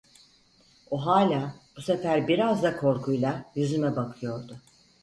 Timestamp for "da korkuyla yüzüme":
2.63-3.95